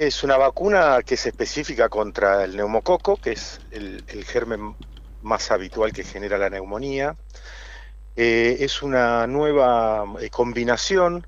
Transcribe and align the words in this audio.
Es 0.00 0.22
una 0.22 0.36
vacuna 0.36 1.00
que 1.04 1.14
es 1.14 1.26
específica 1.26 1.88
contra 1.88 2.44
el 2.44 2.56
neumococo, 2.56 3.16
que 3.16 3.32
es 3.32 3.60
el, 3.72 4.04
germen 4.24 4.76
más 5.22 5.50
habitual 5.50 5.92
que 5.92 6.04
genera 6.04 6.38
la 6.38 6.48
neumonía. 6.48 7.16
Eh, 8.14 8.58
es 8.60 8.80
una 8.84 9.26
nueva 9.26 10.04
eh, 10.20 10.30
combinación 10.30 11.26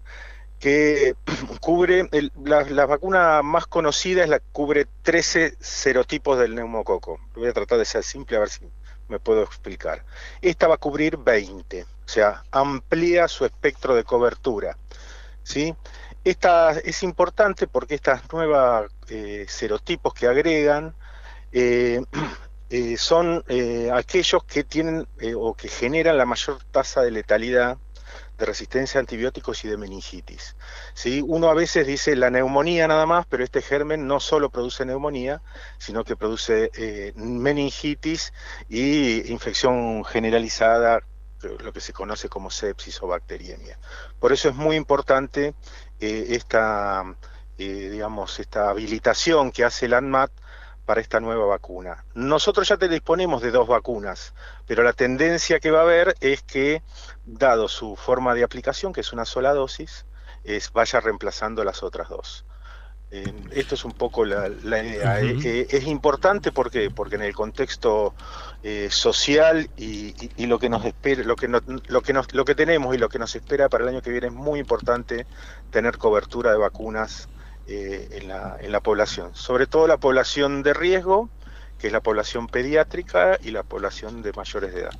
que 0.60 1.16
cubre, 1.60 2.08
la, 2.44 2.86
vacuna 2.86 3.42
más 3.42 3.66
conocida 3.66 4.22
es 4.22 4.28
la 4.28 4.38
cubre 4.38 4.86
13 5.02 5.56
serotipos 5.58 6.38
del 6.38 6.54
neumococo. 6.54 7.18
Voy 7.34 7.48
a 7.48 7.52
tratar 7.52 7.76
de 7.76 7.84
ser 7.84 8.04
simple 8.04 8.36
a 8.36 8.40
ver 8.40 8.50
si 8.50 8.70
me 9.08 9.18
puedo 9.18 9.42
explicar. 9.42 10.04
Esta 10.42 10.68
va 10.68 10.76
a 10.76 10.78
cubrir 10.78 11.16
20, 11.16 11.82
o 11.82 11.86
sea, 12.04 12.44
amplía 12.52 13.26
su 13.26 13.44
espectro 13.44 13.96
de 13.96 14.04
cobertura. 14.04 14.76
¿sí? 15.42 15.74
Esta 16.22 16.72
es 16.72 17.02
importante 17.02 17.66
porque 17.66 17.94
estas 17.94 18.30
nuevas 18.30 18.90
eh, 19.08 19.46
serotipos 19.48 20.12
que 20.12 20.26
agregan 20.26 20.94
eh, 21.50 22.02
eh, 22.70 22.96
son 22.98 23.42
aquellos 23.92 24.44
que 24.44 24.64
tienen 24.64 25.08
o 25.36 25.54
que 25.54 25.68
generan 25.68 26.18
la 26.18 26.26
mayor 26.26 26.62
tasa 26.70 27.00
de 27.00 27.10
letalidad 27.10 27.78
de 28.36 28.46
resistencia 28.46 28.98
a 28.98 29.00
antibióticos 29.00 29.64
y 29.64 29.68
de 29.68 29.78
meningitis. 29.78 30.56
¿Sí? 30.92 31.24
Uno 31.26 31.48
a 31.48 31.54
veces 31.54 31.86
dice 31.86 32.14
la 32.16 32.28
neumonía 32.28 32.86
nada 32.86 33.06
más, 33.06 33.24
pero 33.26 33.42
este 33.42 33.62
germen 33.62 34.06
no 34.06 34.20
solo 34.20 34.50
produce 34.50 34.84
neumonía, 34.84 35.40
sino 35.78 36.04
que 36.04 36.16
produce 36.16 36.70
meningitis 37.16 38.32
y 38.68 39.30
infección 39.32 40.04
generalizada 40.04 41.00
lo 41.42 41.72
que 41.72 41.80
se 41.80 41.92
conoce 41.92 42.28
como 42.28 42.50
sepsis 42.50 43.02
o 43.02 43.06
bacteriemia. 43.06 43.78
Por 44.18 44.32
eso 44.32 44.48
es 44.48 44.54
muy 44.54 44.76
importante 44.76 45.54
eh, 46.00 46.28
esta, 46.30 47.04
eh, 47.58 47.88
digamos, 47.90 48.40
esta 48.40 48.70
habilitación 48.70 49.52
que 49.52 49.64
hace 49.64 49.86
el 49.86 49.94
ANMAT 49.94 50.30
para 50.86 51.00
esta 51.00 51.20
nueva 51.20 51.46
vacuna. 51.46 52.04
Nosotros 52.14 52.68
ya 52.68 52.76
te 52.76 52.88
disponemos 52.88 53.42
de 53.42 53.50
dos 53.50 53.68
vacunas, 53.68 54.34
pero 54.66 54.82
la 54.82 54.92
tendencia 54.92 55.60
que 55.60 55.70
va 55.70 55.80
a 55.80 55.82
haber 55.82 56.14
es 56.20 56.42
que, 56.42 56.82
dado 57.24 57.68
su 57.68 57.96
forma 57.96 58.34
de 58.34 58.42
aplicación, 58.42 58.92
que 58.92 59.02
es 59.02 59.12
una 59.12 59.24
sola 59.24 59.54
dosis, 59.54 60.06
es, 60.42 60.72
vaya 60.72 61.00
reemplazando 61.00 61.64
las 61.64 61.82
otras 61.82 62.08
dos 62.08 62.44
esto 63.10 63.74
es 63.74 63.84
un 63.84 63.92
poco 63.92 64.24
la, 64.24 64.48
idea. 64.48 65.20
Eh, 65.20 65.36
eh, 65.44 65.66
es 65.68 65.86
importante 65.86 66.52
porque 66.52 66.90
porque 66.90 67.16
en 67.16 67.22
el 67.22 67.34
contexto 67.34 68.14
eh, 68.62 68.88
social 68.90 69.68
y, 69.76 70.14
lo 70.46 70.58
que 70.60 70.68
nos 70.68 70.84
espera, 70.84 71.24
lo 71.24 71.34
que 71.34 71.48
lo 71.48 72.02
que 72.02 72.12
lo 72.32 72.44
que 72.44 72.54
tenemos 72.54 72.94
y 72.94 72.98
lo 72.98 73.08
que 73.08 73.18
nos 73.18 73.34
espera 73.34 73.68
para 73.68 73.84
el 73.84 73.90
año 73.90 74.02
que 74.02 74.10
viene 74.10 74.28
es 74.28 74.32
muy 74.32 74.60
importante 74.60 75.26
tener 75.70 75.98
cobertura 75.98 76.52
de 76.52 76.58
vacunas 76.58 77.28
en 77.66 78.26
la, 78.26 78.56
en 78.60 78.72
la 78.72 78.80
población, 78.80 79.30
sobre 79.34 79.68
todo 79.68 79.86
la 79.86 79.96
población 79.96 80.64
de 80.64 80.74
riesgo 80.74 81.28
que 81.80 81.86
es 81.86 81.92
la 81.92 82.00
población 82.00 82.46
pediátrica 82.46 83.38
y 83.42 83.50
la 83.50 83.62
población 83.62 84.22
de 84.22 84.32
mayores 84.32 84.74
de 84.74 84.80
edad. 84.80 84.92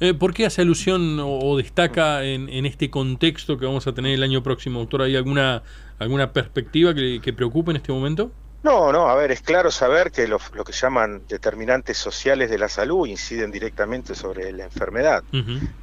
Eh, 0.00 0.14
¿Por 0.14 0.34
qué 0.34 0.46
hace 0.46 0.62
alusión 0.62 1.18
o, 1.20 1.56
destaca 1.56 2.24
en, 2.24 2.66
este 2.66 2.90
contexto 2.90 3.58
que 3.58 3.66
vamos 3.66 3.86
a 3.86 3.92
tener 3.92 4.12
el 4.12 4.22
año 4.22 4.42
próximo, 4.42 4.80
doctor? 4.80 5.02
¿Hay 5.02 5.14
alguna, 5.14 5.62
alguna 5.98 6.32
perspectiva 6.32 6.94
que, 6.94 7.32
preocupe 7.36 7.70
en 7.70 7.76
este 7.76 7.92
momento? 7.92 8.30
No, 8.62 8.92
no, 8.92 9.08
a 9.08 9.14
ver, 9.16 9.32
es 9.32 9.42
claro 9.42 9.70
saber 9.70 10.12
que 10.12 10.28
lo, 10.28 10.38
que 10.38 10.72
llaman 10.72 11.22
determinantes 11.28 11.98
sociales 11.98 12.48
de 12.48 12.58
la 12.58 12.68
salud 12.68 13.06
inciden 13.06 13.50
directamente 13.50 14.14
sobre 14.14 14.52
la 14.52 14.64
enfermedad. 14.64 15.24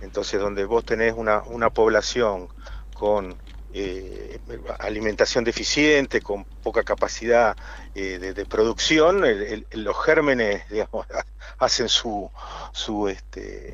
Entonces, 0.01 0.39
donde 0.39 0.65
vos 0.65 0.85
tenés 0.85 1.13
una, 1.15 1.41
una 1.43 1.69
población 1.69 2.47
con 2.93 3.35
eh, 3.71 4.39
alimentación 4.79 5.43
deficiente, 5.43 6.21
con 6.21 6.43
poca 6.43 6.81
capacidad 6.83 7.55
eh, 7.93 8.17
de, 8.17 8.45
producción, 8.45 9.23
los 9.71 10.03
gérmenes, 10.03 10.67
digamos, 10.71 11.05
hacen 11.59 11.87
su 11.87 12.31
su 12.71 13.07
este 13.07 13.73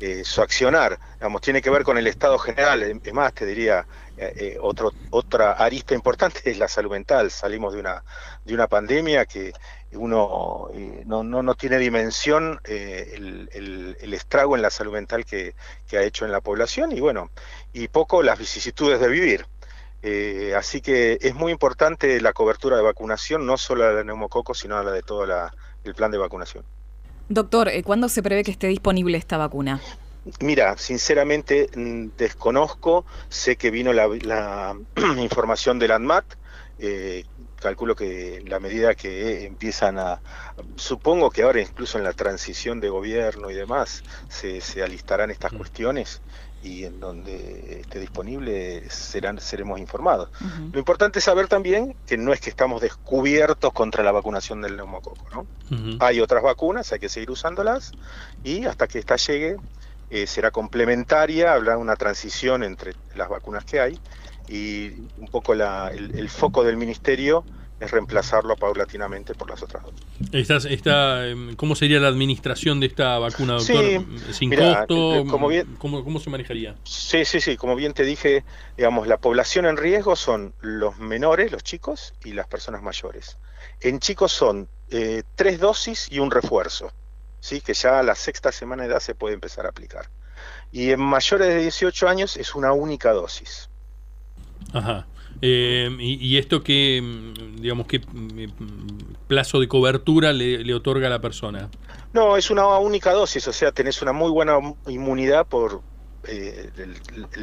eh, 0.00 0.24
su 0.24 0.42
accionar. 0.42 0.98
Digamos, 1.14 1.40
tiene 1.42 1.62
que 1.62 1.70
ver 1.70 1.84
con 1.84 1.96
el 1.96 2.08
estado 2.08 2.38
general. 2.38 2.82
Es 2.82 3.12
más, 3.12 3.32
te 3.34 3.46
diría, 3.46 3.86
otro, 4.60 4.92
otra 5.10 5.52
arista 5.52 5.94
importante 5.94 6.40
es 6.50 6.58
la 6.58 6.66
salud 6.66 6.90
mental. 6.90 7.30
Salimos 7.30 7.72
de 7.72 7.80
una 7.80 8.02
de 8.46 8.54
una 8.54 8.68
pandemia 8.68 9.26
que 9.26 9.52
uno 9.92 10.70
no, 11.04 11.22
no, 11.24 11.42
no, 11.42 11.54
tiene 11.54 11.78
dimensión 11.78 12.60
el, 12.64 13.48
el, 13.52 14.14
estrago 14.14 14.56
en 14.56 14.62
la 14.62 14.70
salud 14.70 14.92
mental 14.92 15.24
que, 15.24 15.54
que, 15.86 15.98
ha 15.98 16.02
hecho 16.02 16.24
en 16.24 16.32
la 16.32 16.40
población 16.40 16.92
y 16.92 17.00
bueno, 17.00 17.30
y 17.72 17.88
poco 17.88 18.22
las 18.22 18.38
vicisitudes 18.38 19.00
de 19.00 19.08
vivir. 19.08 19.46
Eh, 20.02 20.54
así 20.56 20.80
que 20.80 21.18
es 21.20 21.34
muy 21.34 21.50
importante 21.50 22.20
la 22.20 22.32
cobertura 22.32 22.76
de 22.76 22.82
vacunación, 22.82 23.44
no 23.44 23.56
solo 23.56 23.90
la 23.90 23.96
de 23.96 24.04
neumococo, 24.04 24.54
sino 24.54 24.80
la 24.82 24.92
de 24.92 25.02
todo 25.02 25.24
el 25.24 25.94
plan 25.94 26.10
de 26.10 26.18
vacunación. 26.18 26.64
Doctor, 27.28 27.68
eh, 27.68 27.82
¿cuándo 27.82 28.08
se 28.08 28.22
prevé 28.22 28.44
que 28.44 28.52
esté 28.52 28.68
disponible 28.68 29.18
esta 29.18 29.36
vacuna? 29.36 29.80
Mira, 30.40 30.76
sinceramente 30.76 31.68
mm, 31.74 32.10
desconozco, 32.16 33.04
sé 33.28 33.56
que 33.56 33.70
vino 33.70 33.92
la, 33.92 34.76
información 35.18 35.78
del 35.80 35.90
ANMAT, 35.90 36.24
eh, 36.78 37.24
calculo 37.60 37.96
que 37.96 38.42
la 38.46 38.60
medida 38.60 38.94
que 38.94 39.44
empiezan 39.46 39.98
a, 39.98 40.20
supongo 40.76 41.30
que 41.30 41.42
ahora 41.42 41.60
incluso 41.60 41.98
en 41.98 42.04
la 42.04 42.12
transición 42.12 42.80
de 42.80 42.88
gobierno 42.88 43.50
y 43.50 43.54
demás, 43.54 44.02
se, 44.28 44.60
se 44.60 44.82
alistarán 44.82 45.30
estas 45.30 45.52
mm. 45.52 45.56
cuestiones 45.56 46.20
y 46.62 46.84
en 46.84 47.00
donde 47.00 47.80
esté 47.80 48.00
disponible 48.00 48.88
serán, 48.90 49.40
seremos 49.40 49.78
informados. 49.78 50.30
Lo 50.72 50.78
importante 50.78 51.20
es 51.20 51.24
saber 51.24 51.48
también 51.48 51.94
que 52.06 52.16
no 52.16 52.32
es 52.32 52.40
que 52.40 52.50
estamos 52.50 52.80
descubiertos 52.80 53.72
contra 53.72 54.02
la 54.02 54.10
vacunación 54.10 54.62
del 54.62 54.76
neumococo, 54.76 55.24
¿no? 55.32 55.46
Hay 56.00 56.20
otras 56.20 56.42
vacunas, 56.42 56.92
hay 56.92 56.98
que 56.98 57.08
seguir 57.08 57.30
usándolas 57.30 57.92
y 58.42 58.64
hasta 58.64 58.88
que 58.88 58.98
esta 58.98 59.16
llegue 59.16 59.56
eh, 60.10 60.26
será 60.26 60.50
complementaria, 60.50 61.52
habrá 61.52 61.78
una 61.78 61.96
transición 61.96 62.64
entre 62.64 62.94
las 63.14 63.28
vacunas 63.28 63.64
que 63.64 63.80
hay 63.80 64.00
y 64.48 64.88
un 65.18 65.28
poco 65.30 65.54
la, 65.54 65.90
el 65.92 66.28
foco 66.28 66.64
del 66.64 66.76
ministerio 66.76 67.44
es 67.78 67.90
reemplazarlo 67.90 68.56
paulatinamente 68.56 69.34
por 69.34 69.50
las 69.50 69.62
otras 69.62 69.84
dos. 69.84 69.94
Esta, 70.32 70.56
esta, 70.56 71.26
em, 71.26 71.54
¿Cómo 71.56 71.74
sería 71.74 72.00
la 72.00 72.08
administración 72.08 72.80
de 72.80 72.86
esta 72.86 73.18
vacuna, 73.18 73.54
doctor? 73.54 74.04
¿Sin 74.32 74.54
costo? 74.54 75.24
Como 75.28 75.50
¿Cómo, 75.78 76.20
se 76.20 76.30
manejaría? 76.30 76.76
Sí, 76.84 77.24
sí, 77.24 77.40
sí. 77.40 77.56
Como 77.56 77.76
bien 77.76 77.92
te 77.92 78.04
dije, 78.04 78.44
digamos, 78.76 79.06
la 79.08 79.18
población 79.18 79.66
en 79.66 79.76
riesgo 79.76 80.16
son 80.16 80.54
los 80.60 80.98
menores, 80.98 81.52
los 81.52 81.62
chicos, 81.62 82.14
y 82.24 82.32
las 82.32 82.46
personas 82.46 82.82
mayores. 82.82 83.36
En 83.80 83.98
chicos 83.98 84.32
son 84.32 84.68
eh, 84.90 85.22
tres 85.34 85.60
dosis 85.60 86.08
y 86.10 86.18
un 86.18 86.30
refuerzo, 86.30 86.92
¿sí? 87.40 87.60
que 87.60 87.74
ya 87.74 87.98
a 87.98 88.02
la 88.02 88.14
sexta 88.14 88.52
semana 88.52 88.84
de 88.84 88.90
edad 88.90 89.00
se 89.00 89.14
puede 89.14 89.34
empezar 89.34 89.66
a 89.66 89.70
aplicar. 89.70 90.08
Y 90.72 90.92
en 90.92 91.00
mayores 91.00 91.48
de 91.48 91.58
18 91.58 92.08
años 92.08 92.36
es 92.38 92.54
una 92.54 92.72
única 92.72 93.12
dosis. 93.12 93.68
Ajá. 94.72 95.06
Eh, 95.42 95.94
y, 96.00 96.38
esto 96.38 96.62
qué, 96.62 97.02
digamos, 97.56 97.86
qué 97.86 97.98
mm, 97.98 99.26
plazo 99.26 99.60
de 99.60 99.68
cobertura 99.68 100.32
le, 100.32 100.72
otorga 100.74 101.08
a 101.08 101.10
la 101.10 101.20
persona? 101.20 101.68
No, 102.12 102.36
es 102.36 102.50
una 102.50 102.66
única 102.78 103.12
dosis, 103.12 103.46
o 103.48 103.52
sea, 103.52 103.72
tenés 103.72 104.00
una 104.00 104.12
muy 104.12 104.30
buena 104.30 104.58
inmunidad 104.86 105.46
por 105.46 105.82
eh, 106.26 106.70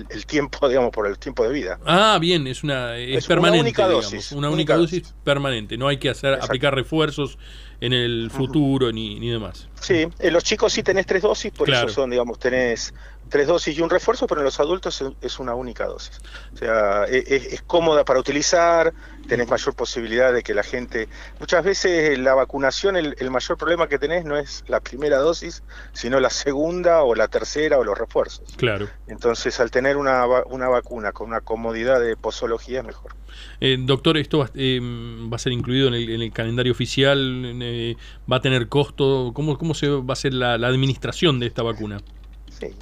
el, 0.09 0.25
tiempo, 0.25 0.67
digamos, 0.69 0.91
por 0.91 1.05
el 1.05 1.19
tiempo 1.19 1.43
de 1.43 1.53
vida. 1.53 1.79
Ah, 1.85 2.17
bien, 2.19 2.47
es 2.47 2.63
una 2.63 2.97
es, 2.97 3.27
permanente, 3.27 3.59
una 3.59 3.61
única 3.61 3.87
dosis, 3.87 4.31
una 4.31 4.49
única, 4.49 4.75
dosis, 4.75 5.13
permanente. 5.23 5.77
No 5.77 5.87
hay 5.87 5.97
que 5.97 6.09
hacer 6.09 6.33
aplicar 6.33 6.73
refuerzos 6.73 7.37
en 7.79 7.93
el 7.93 8.31
futuro 8.31 8.91
ni, 8.91 9.19
ni 9.19 9.29
demás. 9.29 9.67
Sí, 9.79 10.07
en 10.19 10.33
los 10.33 10.43
chicos 10.43 10.73
sí 10.73 10.81
tenés 10.81 11.05
tres 11.05 11.21
dosis, 11.21 11.51
por 11.51 11.69
eso 11.69 11.89
son, 11.89 12.09
digamos, 12.09 12.39
tenés 12.39 12.93
tres 13.33 13.47
dosis 13.47 13.75
y 13.75 13.81
un 13.81 13.89
refuerzo, 13.89 14.27
pero 14.27 14.41
en 14.41 14.45
los 14.45 14.59
adultos 14.59 15.03
es 15.19 15.39
una 15.39 15.55
única 15.55 15.87
dosis. 15.87 16.21
O 16.53 16.57
sea, 16.57 17.05
e, 17.05 17.17
e, 17.17 17.35
es, 17.55 17.63
cómoda 17.63 18.05
para 18.05 18.19
utilizar, 18.19 18.93
tenés 19.27 19.49
mayor 19.49 19.73
posibilidad 19.73 20.31
de 20.31 20.43
que 20.43 20.53
la 20.53 20.61
gente... 20.61 21.09
Muchas 21.39 21.65
veces 21.65 22.19
la 22.19 22.35
vacunación, 22.35 22.95
el, 22.95 23.31
mayor 23.31 23.57
problema 23.57 23.87
que 23.89 23.97
tenés 23.97 24.23
no 24.23 24.37
es 24.37 24.63
la 24.67 24.81
primera 24.81 25.17
dosis, 25.17 25.63
sino 25.93 26.19
la 26.19 26.29
segunda 26.29 27.01
o 27.01 27.15
la 27.15 27.27
tercera 27.27 27.79
o 27.79 27.83
los 27.83 27.97
refuerzos. 27.97 28.53
Claro. 28.55 28.87
Entonces, 29.07 29.59
al 29.59 29.71
tener 29.71 29.97
una, 29.97 30.27
una 30.45 30.67
vacuna 30.67 31.11
con 31.11 31.27
una 31.27 31.41
comodidad 31.41 31.99
de 31.99 32.15
posología 32.15 32.81
es 32.81 32.85
mejor. 32.85 33.15
Eh, 33.59 33.77
doctor, 33.79 34.15
¿esto 34.19 34.37
va, 34.37 34.51
eh, 34.53 34.79
va, 34.79 35.37
a 35.37 35.39
ser 35.39 35.53
incluido 35.53 35.87
en 35.87 35.95
el, 35.95 36.31
calendario 36.31 36.71
oficial? 36.71 37.17
Eh, 37.63 37.95
¿Va 38.31 38.35
a 38.35 38.41
tener 38.41 38.67
costo? 38.67 39.31
¿Cómo, 39.33 39.57
cómo 39.57 39.73
se 39.73 39.89
va 39.89 40.03
a 40.09 40.13
hacer 40.13 40.35
la 40.35 40.53
administración 40.53 41.39
de 41.39 41.47
esta 41.47 41.63
vacuna? 41.63 41.99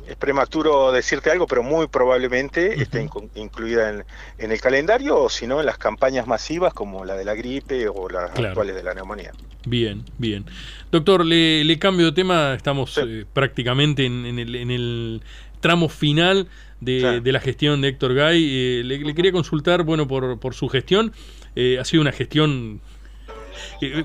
Es 0.08 0.16
prematuro 0.16 0.92
decirte 0.92 1.32
algo, 1.32 1.48
pero 1.48 1.64
muy 1.64 1.88
probablemente 1.88 2.82
esté 2.82 3.08
incluida 3.36 3.90
en, 4.38 4.52
el 4.52 4.62
calendario 4.62 5.20
o 5.20 5.30
si 5.30 5.48
no 5.48 5.60
en 5.60 5.66
las 5.66 5.78
campañas 5.78 6.28
masivas 6.28 6.74
como 6.74 7.06
la 7.06 7.16
de 7.16 7.26
la 7.26 7.36
gripe 7.36 7.88
o 7.88 8.10
las 8.10 8.32
actuales 8.32 8.76
de 8.76 8.84
la 8.84 8.94
neumonía. 8.94 9.32
Bien, 9.66 10.04
bien. 10.18 10.46
Doctor, 10.92 11.26
le, 11.26 11.80
cambio 11.80 12.08
de 12.08 12.12
tema, 12.12 12.54
estamos 12.54 12.98
eh, 12.98 13.26
prácticamente 13.32 14.06
en, 14.06 14.40
el, 14.40 15.22
tramo 15.60 15.90
final 15.90 16.48
de, 16.80 17.22
la 17.24 17.40
gestión 17.40 17.82
de 17.82 17.90
Héctor 17.90 18.16
Gay. 18.16 18.84
le, 18.84 19.14
quería 19.14 19.32
consultar, 19.32 19.84
bueno, 19.84 20.08
por, 20.08 20.40
por 20.40 20.54
su 20.54 20.68
gestión. 20.70 21.14
ha 21.56 21.86
sido 21.86 22.02
una 22.02 22.12
gestión 22.12 22.82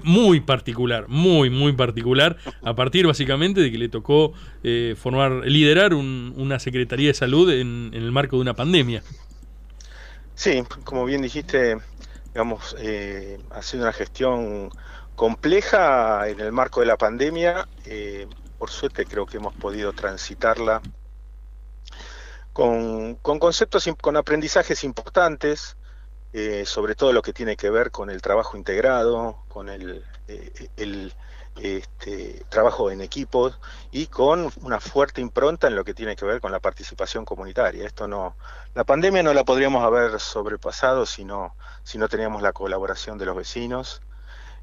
muy 0.02 0.40
particular, 0.40 1.06
muy, 1.08 1.50
muy 1.50 1.72
particular, 1.72 2.36
a 2.62 2.74
partir 2.74 3.06
básicamente 3.06 3.60
de 3.60 3.70
que 3.70 3.78
le 3.78 3.88
tocó 3.88 4.32
formar, 4.96 5.46
liderar 5.46 5.94
una 5.94 6.58
Secretaría 6.58 7.08
de 7.08 7.14
Salud 7.14 7.50
en, 7.50 7.90
el 7.92 8.12
marco 8.12 8.36
de 8.36 8.42
una 8.42 8.54
pandemia. 8.54 9.02
Sí, 10.34 10.62
como 10.84 11.04
bien 11.04 11.22
dijiste, 11.22 11.78
digamos, 12.32 12.76
eh, 12.78 13.38
ha 13.50 13.62
sido 13.62 13.84
una 13.84 13.92
gestión 13.92 14.70
compleja 15.14 16.28
en 16.28 16.40
el 16.40 16.52
marco 16.52 16.80
de 16.80 16.86
la 16.86 16.98
pandemia. 16.98 17.66
Eh, 17.86 18.26
por 18.58 18.70
suerte 18.70 19.06
creo 19.06 19.26
que 19.26 19.38
hemos 19.38 19.54
podido 19.54 19.92
transitarla 19.92 20.82
con, 22.52 23.14
conceptos, 23.16 23.88
con 24.00 24.16
aprendizajes 24.16 24.84
importantes, 24.84 25.76
eh, 26.38 26.66
sobre 26.66 26.94
todo 26.94 27.14
lo 27.14 27.22
que 27.22 27.32
tiene 27.32 27.56
que 27.56 27.70
ver 27.70 27.90
con 27.90 28.10
el 28.10 28.20
trabajo 28.20 28.58
integrado, 28.58 29.38
con 29.48 29.70
el, 29.70 30.04
el 30.76 31.14
este, 31.56 32.44
trabajo 32.50 32.90
en 32.90 33.00
equipos 33.00 33.58
y 33.90 34.08
con 34.08 34.52
una 34.60 34.78
fuerte 34.78 35.22
impronta 35.22 35.68
en 35.68 35.76
lo 35.76 35.82
que 35.82 35.94
tiene 35.94 36.14
que 36.14 36.26
ver 36.26 36.42
con 36.42 36.52
la 36.52 36.60
participación 36.60 37.24
comunitaria. 37.24 37.86
Esto 37.86 38.06
no, 38.06 38.36
la 38.74 38.84
pandemia 38.84 39.22
no 39.22 39.32
la 39.32 39.44
podríamos 39.44 39.82
haber 39.82 40.20
sobrepasado 40.20 41.06
si 41.06 41.24
no, 41.24 41.56
si 41.84 41.96
no 41.96 42.06
teníamos 42.06 42.42
la 42.42 42.52
colaboración 42.52 43.16
de 43.16 43.24
los 43.24 43.34
vecinos, 43.34 44.02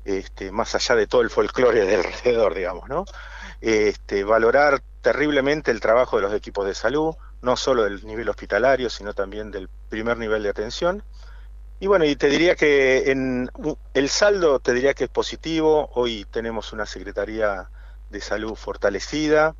este, 0.05 0.51
más 0.51 0.75
allá 0.75 0.93
de 0.93 1.07
todo 1.07 1.21
el 1.21 1.31
folclore 1.31 1.87
del 1.87 2.05
alrededor, 2.05 2.53
digamos, 2.53 2.87
¿no? 2.87 3.05
Este, 3.61 4.23
valorar 4.23 4.83
terriblemente 5.01 5.71
el 5.71 5.79
trabajo 5.79 6.17
de 6.17 6.21
los 6.21 6.33
equipos 6.35 6.67
de 6.67 6.75
salud, 6.75 7.15
no 7.41 7.57
solo 7.57 7.83
del 7.83 8.05
nivel 8.05 8.29
hospitalario, 8.29 8.91
sino 8.91 9.15
también 9.15 9.49
del 9.49 9.69
primer 9.89 10.19
nivel 10.19 10.43
de 10.43 10.49
atención, 10.49 11.03
y 11.83 11.87
bueno, 11.87 12.05
y 12.05 12.15
te 12.15 12.29
diría 12.29 12.55
que 12.55 13.11
el 13.93 14.09
saldo 14.09 14.61
te 14.61 14.73
diría 14.73 14.93
que 14.93 15.03
es 15.03 15.09
positivo. 15.09 15.89
Hoy 15.95 16.25
tenemos 16.31 16.71
una 16.71 16.85
Secretaría 16.85 17.69
de 18.09 18.21
Salud 18.21 18.55
fortalecida, 18.55 19.57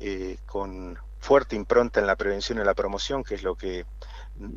eh, 0.00 0.38
con 0.46 0.98
fuerte 1.20 1.54
impronta 1.54 2.00
en 2.00 2.08
la 2.08 2.16
prevención 2.16 2.58
y 2.58 2.64
la 2.64 2.74
promoción, 2.74 3.22
que 3.22 3.36
es 3.36 3.44
lo 3.44 3.54
que 3.54 3.86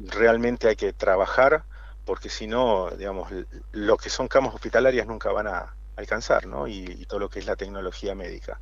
realmente 0.05 0.69
hay 0.69 0.75
que 0.75 0.91
trabajar, 0.91 1.65
porque 2.03 2.29
si 2.29 2.47
no, 2.47 2.89
digamos, 2.89 3.31
lo 3.73 3.97
que 3.97 4.09
son 4.09 4.27
camas 4.27 4.55
hospitalarias 4.55 5.05
nunca 5.05 5.31
van 5.31 5.45
a 5.45 5.75
alcanzar, 5.95 6.47
¿no? 6.47 6.67
Y, 6.67 7.05
todo 7.05 7.19
lo 7.19 7.29
que 7.29 7.37
es 7.37 7.45
la 7.45 7.55
tecnología 7.55 8.15
médica. 8.15 8.59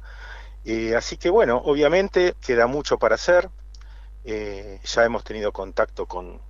Eh, 0.65 0.93
así 0.97 1.15
que 1.15 1.29
bueno, 1.29 1.55
obviamente 1.63 2.35
queda 2.41 2.67
mucho 2.67 2.99
para 2.99 3.15
hacer. 3.15 3.49
Eh, 4.25 4.81
ya 4.83 5.05
hemos 5.05 5.23
tenido 5.23 5.53
contacto 5.53 6.05
con, 6.05 6.41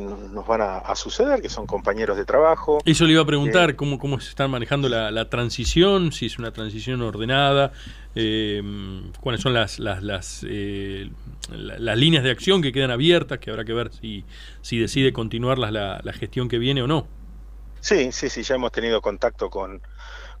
nos 0.00 0.46
van 0.46 0.60
a, 0.62 0.94
suceder, 0.94 1.40
que 1.40 1.48
son 1.48 1.66
compañeros 1.66 2.16
de 2.16 2.24
trabajo. 2.24 2.78
Eso 2.84 3.04
le 3.04 3.12
iba 3.12 3.22
a 3.22 3.26
preguntar, 3.26 3.70
eh, 3.70 3.76
¿cómo, 3.76 3.98
cómo 3.98 4.20
se 4.20 4.28
está 4.28 4.48
manejando 4.48 4.88
la, 4.88 5.28
transición, 5.28 6.12
si 6.12 6.26
es 6.26 6.38
una 6.38 6.52
transición 6.52 7.02
ordenada, 7.02 7.72
eh, 8.14 8.62
cuáles 9.20 9.40
son 9.40 9.54
las, 9.54 9.78
las, 9.78 10.02
las, 10.02 10.44
eh, 10.48 11.10
las, 11.50 11.96
líneas 11.96 12.24
de 12.24 12.30
acción 12.30 12.62
que 12.62 12.72
quedan 12.72 12.90
abiertas, 12.90 13.38
que 13.38 13.50
habrá 13.50 13.64
que 13.64 13.72
ver 13.72 13.92
si, 13.92 14.24
si 14.60 14.78
decide 14.78 15.12
continuarlas 15.12 15.72
la, 15.72 16.00
la 16.02 16.12
gestión 16.12 16.48
que 16.48 16.58
viene 16.58 16.82
o 16.82 16.86
no. 16.86 17.06
Sí, 17.80 18.12
sí, 18.12 18.28
sí, 18.28 18.42
ya 18.44 18.54
hemos 18.54 18.70
tenido 18.70 19.00
contacto 19.00 19.50
con, 19.50 19.82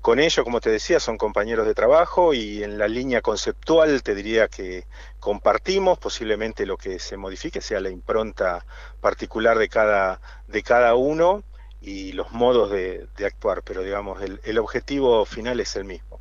con 0.02 0.18
ellos, 0.18 0.42
como 0.44 0.60
te 0.60 0.68
decía, 0.68 0.98
son 0.98 1.16
compañeros 1.16 1.64
de 1.64 1.74
trabajo 1.74 2.34
y 2.34 2.64
en 2.64 2.76
la 2.76 2.88
línea 2.88 3.22
conceptual 3.22 4.02
te 4.02 4.16
diría 4.16 4.48
que 4.48 4.84
compartimos, 5.20 5.96
posiblemente 5.98 6.66
lo 6.66 6.76
que 6.76 6.98
se 6.98 7.16
modifique 7.16 7.60
sea 7.60 7.78
la 7.78 7.88
impronta 7.88 8.66
particular 9.00 9.58
de 9.58 9.68
cada, 9.68 10.20
de 10.48 10.62
cada 10.64 10.96
uno 10.96 11.44
y 11.80 12.12
los 12.12 12.32
modos 12.32 12.72
de, 12.72 13.06
actuar, 13.24 13.62
pero 13.64 13.82
digamos, 13.82 14.20
el, 14.20 14.58
objetivo 14.58 15.24
final 15.24 15.60
es 15.60 15.76
el 15.76 15.84
mismo. 15.84 16.20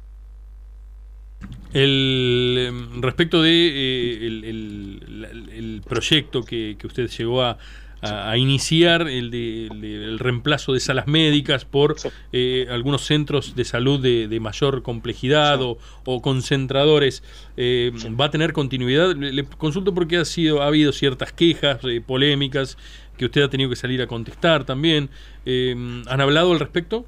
El, 1.73 2.67
em, 2.67 3.01
respecto 3.01 3.41
de 3.41 3.49
eh, 3.51 4.27
el, 4.27 5.81
proyecto 5.87 6.43
que, 6.43 6.77
que 6.79 6.85
usted 6.85 7.07
llegó 7.07 7.41
a, 7.41 7.57
a, 8.01 8.35
iniciar 8.37 9.07
el, 9.07 9.29
de, 9.29 9.67
el, 9.67 10.19
reemplazo 10.19 10.73
de 10.73 10.79
salas 10.79 11.07
médicas 11.07 11.65
por 11.65 11.95
eh, 12.31 12.67
algunos 12.69 13.05
centros 13.05 13.55
de 13.55 13.63
salud 13.63 13.99
de, 14.01 14.39
mayor 14.39 14.81
complejidad 14.81 15.59
o, 15.61 15.77
concentradores. 16.21 17.23
Eh, 17.57 17.91
¿Va 18.19 18.25
a 18.25 18.31
tener 18.31 18.53
continuidad? 18.53 19.15
Le, 19.15 19.43
consulto 19.45 19.93
porque 19.93 20.17
ha, 20.17 20.25
sido, 20.25 20.61
ha 20.61 20.67
habido 20.67 20.91
ciertas 20.91 21.31
quejas, 21.31 21.79
eh, 21.83 22.01
polémicas, 22.05 22.77
que 23.17 23.25
usted 23.25 23.43
ha 23.43 23.49
tenido 23.49 23.69
que 23.69 23.75
salir 23.75 24.01
a 24.01 24.07
contestar 24.07 24.63
también. 24.65 25.09
¿Han 25.45 26.21
hablado 26.21 26.53
al 26.53 26.59
respecto? 26.59 27.05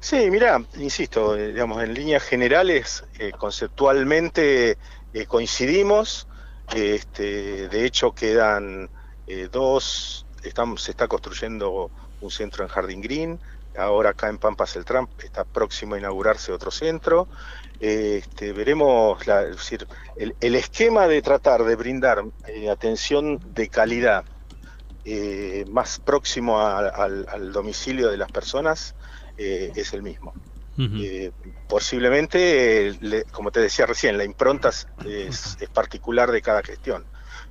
Sí, 0.00 0.30
mira, 0.30 0.62
insisto, 0.78 1.34
digamos, 1.34 1.82
en 1.82 1.94
líneas 1.94 2.22
generales, 2.22 3.04
conceptualmente 3.38 4.76
coincidimos. 5.28 6.28
Este, 6.74 7.68
de 7.68 7.86
hecho, 7.86 8.12
quedan 8.12 8.90
dos 9.50 10.25
se 10.76 10.90
está 10.90 11.08
construyendo 11.08 11.90
un 12.20 12.30
centro 12.30 12.64
en 12.64 12.68
Jardín 12.68 13.00
Green, 13.00 13.38
ahora 13.76 14.10
acá 14.10 14.28
en 14.28 14.38
Pampas 14.38 14.76
el 14.76 14.84
Trump 14.84 15.10
está 15.22 15.44
próximo 15.44 15.94
a 15.94 15.98
inaugurarse 15.98 16.52
otro 16.52 16.70
centro. 16.70 17.28
Este, 17.78 18.52
veremos 18.52 19.24
decir, 19.26 19.86
el, 20.16 20.54
esquema 20.54 21.06
de 21.06 21.20
tratar 21.20 21.64
de 21.64 21.76
brindar 21.76 22.24
eh, 22.46 22.70
atención 22.70 23.38
de 23.54 23.68
calidad 23.68 24.24
eh, 25.04 25.64
más 25.68 26.00
próximo 26.00 26.58
al, 26.58 27.52
domicilio 27.52 28.10
de 28.10 28.16
las 28.16 28.32
personas 28.32 28.94
eh, 29.36 29.72
es 29.74 29.92
el 29.92 30.02
mismo. 30.02 30.32
posiblemente, 31.68 32.98
como 33.30 33.50
te 33.50 33.60
decía 33.60 33.86
recién, 33.86 34.16
la 34.16 34.24
impronta 34.24 34.70
es, 35.04 35.58
particular 35.74 36.32
de 36.32 36.40
cada 36.40 36.62
gestión. 36.62 37.04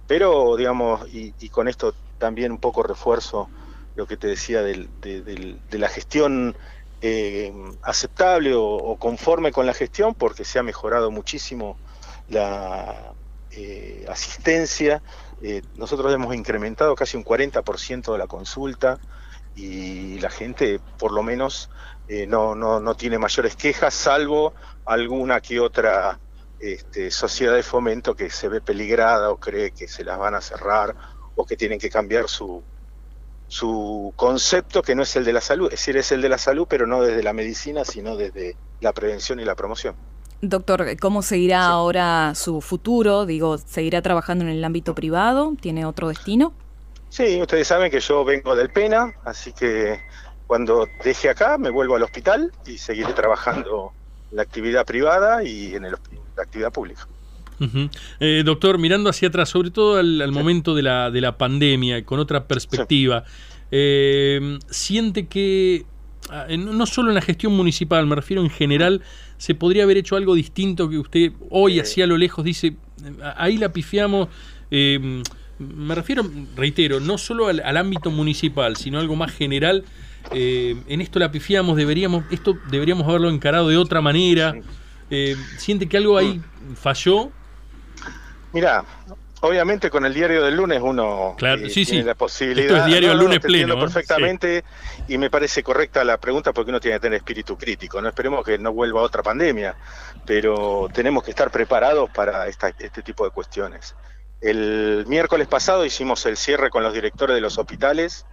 Pero, 0.08 0.56
digamos, 0.56 1.08
y, 1.12 1.34
y 1.40 1.50
con 1.50 1.68
esto 1.68 1.94
también 2.18 2.52
un 2.52 2.58
poco 2.58 2.84
refuerzo 2.84 3.50
lo 3.96 4.08
que 4.08 4.18
te 4.18 4.28
decía 4.28 4.62
de, 4.62 5.58
la 5.72 5.90
gestión 5.90 6.56
eh, 7.02 7.54
aceptable 7.82 8.54
o, 8.56 8.98
conforme 9.00 9.52
con 9.52 9.66
la 9.66 9.74
gestión, 9.74 10.14
porque 10.14 10.44
se 10.44 10.60
ha 10.60 10.64
mejorado 10.64 11.12
muchísimo 11.12 11.78
la 12.30 13.14
eh, 13.52 14.06
asistencia. 14.10 15.02
Eh, 15.42 15.62
nosotros 15.76 16.14
hemos 16.14 16.36
incrementado 16.36 16.96
casi 16.96 17.18
un 17.18 17.24
40% 17.24 18.12
de 18.12 18.18
la 18.18 18.28
consulta 18.28 19.00
y 19.56 20.20
la 20.20 20.30
gente 20.30 20.80
por 20.98 21.14
lo 21.14 21.24
menos 21.24 21.70
no, 22.28 22.54
no, 22.54 22.80
no, 22.80 22.96
tiene 22.96 23.18
mayores 23.18 23.56
quejas, 23.56 23.94
salvo 23.94 24.54
alguna 24.86 25.42
que 25.42 25.60
otra 25.60 26.20
este, 26.60 27.10
sociedad 27.12 27.56
de 27.56 27.64
fomento 27.64 28.16
que 28.16 28.30
se 28.30 28.48
ve 28.48 28.62
peligrada 28.62 29.30
o 29.30 29.40
cree 29.40 29.72
que 29.72 29.88
se 29.88 30.04
las 30.04 30.18
van 30.18 30.36
a 30.36 30.42
cerrar 30.42 30.96
o 31.36 31.46
que 31.46 31.56
tienen 31.56 31.80
que 31.80 31.90
cambiar 31.90 32.28
su, 32.30 32.64
su 33.48 34.14
concepto 34.16 34.82
que 34.82 34.96
no 34.96 35.04
es 35.04 35.16
el 35.16 35.26
de 35.26 35.34
la 35.34 35.42
salud, 35.42 35.68
es 35.68 35.80
decir, 35.80 35.98
es 35.98 36.12
el 36.12 36.22
de 36.22 36.30
la 36.30 36.38
salud, 36.38 36.68
pero 36.70 36.88
no 36.88 37.02
desde 37.02 37.24
la 37.24 37.34
medicina, 37.34 37.86
sino 37.86 38.16
desde 38.16 38.56
la 38.82 38.94
prevención 38.94 39.40
y 39.40 39.46
la 39.46 39.56
promoción. 39.56 39.96
Doctor, 40.42 40.98
¿cómo 41.00 41.22
seguirá 41.22 41.66
ahora 41.66 42.34
su 42.36 42.62
futuro? 42.62 43.26
Digo, 43.26 43.58
¿seguirá 43.58 44.02
trabajando 44.02 44.44
en 44.44 44.52
el 44.52 44.64
ámbito 44.64 44.94
privado? 44.94 45.54
¿Tiene 45.60 45.86
otro 45.86 46.10
destino? 46.10 46.54
Sí, 47.10 47.42
ustedes 47.42 47.68
saben 47.68 47.90
que 47.90 48.00
yo 48.00 48.26
vengo 48.26 48.56
del 48.56 48.70
PENA, 48.70 49.16
así 49.24 49.54
que 49.54 50.02
cuando 50.48 50.88
deje 51.04 51.30
acá 51.30 51.58
me 51.58 51.70
vuelvo 51.70 51.96
al 51.96 52.04
hospital 52.04 52.52
y 52.66 52.78
seguiré 52.78 53.14
trabajando 53.14 53.94
en 54.32 54.38
la 54.38 54.44
actividad 54.44 54.86
privada 54.86 55.44
y 55.44 55.76
en 55.76 55.84
la 55.84 55.98
actividad 56.38 56.72
pública. 56.72 57.08
Eh, 58.20 58.44
doctor, 58.46 58.78
mirando 58.78 59.10
hacia 59.10 59.30
atrás, 59.30 59.50
sobre 59.50 59.72
todo 59.72 59.98
al, 59.98 60.32
momento 60.32 60.76
de 60.76 60.84
la, 60.84 61.12
de 61.12 61.22
la 61.22 61.38
pandemia, 61.38 62.04
con 62.06 62.20
otra 62.20 62.48
perspectiva, 62.48 63.24
eh, 63.72 64.60
¿siente 64.70 65.28
que, 65.28 65.86
ah, 66.30 66.48
no 66.58 66.86
solo 66.86 67.10
en 67.10 67.16
la 67.16 67.22
gestión 67.22 67.54
municipal, 67.54 68.06
me 68.08 68.16
refiero 68.16 68.42
en 68.44 68.50
general, 68.50 69.02
se 69.38 69.56
podría 69.56 69.84
haber 69.84 69.98
hecho 69.98 70.16
algo 70.16 70.36
distinto 70.36 70.90
que 70.90 70.98
usted 70.98 71.32
hoy, 71.50 71.80
así 71.80 72.02
a 72.02 72.08
lo 72.08 72.18
lejos, 72.18 72.44
dice, 72.44 72.76
ahí 73.38 73.58
la 73.58 73.72
pifiamos? 73.72 74.30
Eh, 74.72 75.22
me 75.58 75.96
refiero, 75.96 76.30
reitero, 76.56 77.00
no 77.00 77.18
solo 77.18 77.48
al, 77.48 77.78
ámbito 77.78 78.12
municipal, 78.12 78.76
sino 78.76 79.00
algo 79.00 79.16
más 79.16 79.32
general. 79.32 79.86
en 80.32 81.02
esto 81.02 81.18
la 81.20 81.32
pifiamos, 81.32 81.78
deberíamos, 81.78 82.26
esto 82.30 82.58
deberíamos 82.70 83.08
haberlo 83.08 83.30
encarado 83.30 83.70
de 83.70 83.78
otra 83.78 84.02
manera. 84.02 84.54
¿Siente 85.58 85.88
que 85.88 85.96
algo 85.96 86.18
ahí 86.18 86.40
mm. 86.40 86.74
falló 86.74 87.32
Mira, 88.56 88.86
obviamente 89.42 89.90
con 89.90 90.06
el 90.06 90.14
diario 90.14 90.42
del 90.42 90.56
lunes 90.56 90.80
uno 90.82 91.36
eh, 91.42 91.70
tiene 91.74 92.04
la 92.04 92.16
posibilidad. 92.16 92.68
Esto 92.68 92.78
es 92.78 92.86
diario 92.86 93.10
del 93.10 93.18
lunes 93.18 93.40
pleno. 93.42 93.74
¿eh? 93.74 93.82
perfectamente 93.82 94.64
y 95.10 95.18
me 95.18 95.30
parece 95.30 95.62
correcta 95.62 96.06
la 96.06 96.18
pregunta 96.18 96.54
porque 96.54 96.72
uno 96.72 96.80
tiene 96.80 96.96
que 96.96 97.02
tener 97.02 97.18
espíritu 97.18 97.58
crítico. 97.58 98.02
No 98.02 98.08
esperemos 98.08 98.46
que 98.46 98.58
no 98.58 98.72
vuelva 98.72 99.02
otra 99.02 99.22
pandemia, 99.22 99.76
pero 100.26 100.88
tenemos 100.94 101.26
que 101.26 101.32
estar 101.32 101.52
preparados 101.52 102.10
para 102.12 102.48
este 102.48 103.04
tipo 103.04 103.26
de 103.26 103.32
cuestiones. 103.32 103.94
El 104.40 105.04
miércoles 105.06 105.50
pasado 105.50 105.84
hicimos 105.84 106.26
el 106.26 106.38
cierre 106.38 106.70
con 106.70 106.82
los 106.82 106.94
directores 106.94 107.36
de 107.36 107.42
los 107.42 107.58
hospitales 107.58 108.26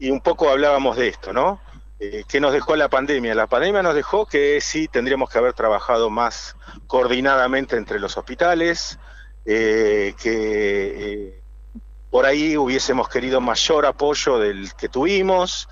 y 0.00 0.10
un 0.10 0.20
poco 0.20 0.50
hablábamos 0.50 0.96
de 0.96 1.06
esto, 1.06 1.32
¿no? 1.32 1.60
Eh, 2.00 2.24
¿Qué 2.26 2.40
nos 2.40 2.52
dejó 2.52 2.74
la 2.74 2.88
pandemia? 2.88 3.32
La 3.36 3.46
pandemia 3.46 3.80
nos 3.80 3.94
dejó 3.94 4.26
que 4.26 4.60
sí 4.60 4.88
tendríamos 4.88 5.30
que 5.30 5.38
haber 5.38 5.52
trabajado 5.52 6.10
más 6.10 6.56
coordinadamente 6.88 7.76
entre 7.76 8.00
los 8.00 8.16
hospitales, 8.16 8.98
eh, 9.44 10.14
que 10.20 10.32
eh, 10.34 11.40
por 12.10 12.26
ahí 12.26 12.56
hubiésemos 12.56 13.08
querido 13.08 13.40
mayor 13.40 13.86
apoyo 13.86 14.38
del 14.38 14.72
que 14.74 14.88
tuvimos, 14.88 15.68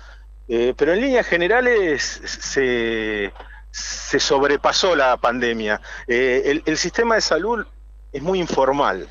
pero 0.47 0.91
en 0.91 0.99
líneas 0.99 1.25
generales 1.27 2.03
se, 2.25 3.31
sobrepasó 3.71 4.97
la 4.97 5.15
pandemia. 5.15 5.79
El, 6.07 6.61
el, 6.65 6.77
sistema 6.77 7.15
de 7.15 7.21
salud 7.21 7.65
es 8.11 8.21
muy 8.21 8.39
informal, 8.39 9.07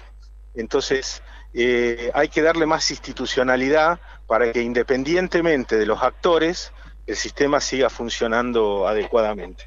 entonces 0.55 1.23
hay 1.55 2.29
que 2.29 2.43
darle 2.43 2.67
más 2.67 2.91
institucionalidad 2.91 4.01
para 4.27 4.53
que 4.53 4.61
independientemente 4.61 5.77
de 5.77 5.87
los 5.87 6.03
actores, 6.03 6.73
el 7.07 7.17
sistema 7.17 7.61
siga 7.61 7.91
funcionando 7.91 8.87
adecuadamente. 8.87 9.65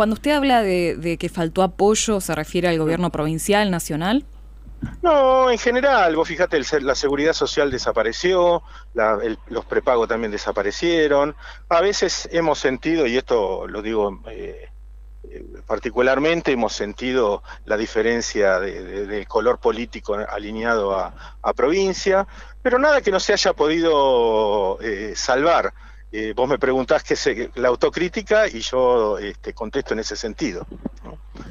Cuando 0.00 0.14
usted 0.14 0.30
habla 0.30 0.62
de, 0.62 1.18
que 1.20 1.28
faltó 1.28 1.62
apoyo, 1.62 2.22
¿se 2.22 2.34
refiere 2.34 2.68
al 2.68 2.78
gobierno 2.78 3.10
provincial, 3.10 3.70
nacional? 3.70 4.24
No, 5.02 5.50
en 5.50 5.58
general, 5.58 6.16
vos 6.16 6.26
fíjate, 6.26 6.58
la 6.80 6.94
seguridad 6.94 7.34
social 7.34 7.70
desapareció, 7.70 8.62
los 9.48 9.64
prepagos 9.66 10.08
también 10.08 10.32
desaparecieron. 10.32 11.36
A 11.68 11.82
veces 11.82 12.30
hemos 12.32 12.58
sentido, 12.58 13.06
y 13.06 13.18
esto 13.18 13.66
lo 13.66 13.82
digo 13.82 14.22
eh, 14.30 14.70
eh, 15.28 15.44
particularmente, 15.66 16.50
hemos 16.50 16.72
sentido 16.72 17.42
la 17.66 17.76
diferencia 17.76 18.58
de, 18.58 19.26
color 19.26 19.58
político 19.58 20.14
alineado 20.14 20.96
a 20.96 21.52
provincia, 21.52 22.26
pero 22.62 22.78
nada 22.78 23.02
que 23.02 23.10
no 23.10 23.20
se 23.20 23.34
haya 23.34 23.52
podido 23.52 24.78
eh, 24.80 25.12
salvar. 25.14 25.74
Eh, 26.12 26.32
vos 26.34 26.48
me 26.48 26.58
preguntás 26.58 27.04
qué 27.04 27.14
es 27.14 27.56
la 27.56 27.68
autocrítica 27.68 28.48
y 28.48 28.60
yo 28.60 29.18
este, 29.18 29.54
contesto 29.54 29.94
en 29.94 30.00
ese 30.00 30.16
sentido. 30.16 30.66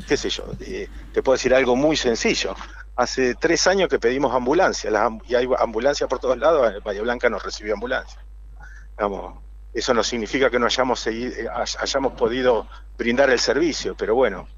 ¿Qué 0.08 0.18
sé 0.18 0.30
yo? 0.30 0.44
Eh, 0.60 0.90
te 1.14 1.24
puedo 1.24 1.36
decir 1.38 1.54
algo 1.54 1.76
muy 1.76 1.96
sencillo. 1.96 2.56
Hace 2.98 3.36
tres 3.36 3.66
años 3.68 3.88
que 3.88 4.00
pedimos 4.00 4.34
ambulancia, 4.34 4.92
y 5.28 5.36
hay 5.36 5.48
ambulancia 5.58 6.08
por 6.08 6.20
todos 6.20 6.38
lados, 6.38 6.84
Bahía 6.84 7.02
Blanca 7.02 7.30
nos 7.30 7.42
recibió 7.42 7.74
ambulancia. 7.74 8.20
eso 9.74 9.94
no 9.94 10.04
significa 10.04 10.50
que 10.50 10.60
no 10.60 10.66
hayamos, 10.66 11.08
hayamos 11.08 12.14
podido 12.14 12.68
brindar 12.98 13.30
el 13.30 13.40
servicio, 13.40 13.96
pero 13.96 14.16
bueno, 14.16 14.50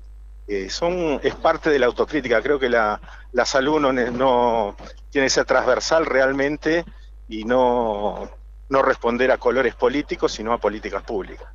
son, 0.70 1.20
es 1.22 1.36
parte 1.36 1.70
de 1.70 1.78
la 1.78 1.86
autocrítica. 1.86 2.42
Creo 2.42 2.58
que 2.58 2.70
la, 2.70 3.00
la 3.32 3.46
salud 3.46 3.80
no, 3.80 3.94
no, 3.94 4.76
tiene 5.12 5.28
que 5.28 5.30
ser 5.30 5.46
transversal 5.46 6.08
realmente 6.08 6.84
y 7.30 7.44
no, 7.44 8.28
no 8.72 8.82
responder 8.82 9.30
a 9.32 9.38
colores 9.38 9.76
políticos, 9.76 10.32
sino 10.32 10.54
a 10.54 10.58
políticas 10.58 11.04
públicas. 11.04 11.54